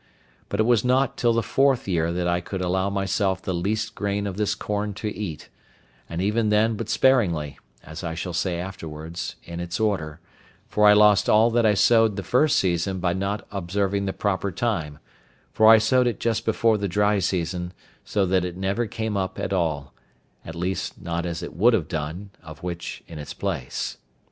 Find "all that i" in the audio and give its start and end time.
11.29-11.75